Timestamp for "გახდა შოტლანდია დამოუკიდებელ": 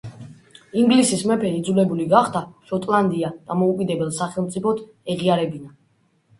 2.15-4.13